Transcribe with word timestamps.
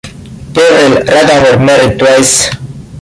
Gavril 0.53 0.95
Radomir 1.11 1.59
married 1.63 1.99
twice. 1.99 2.49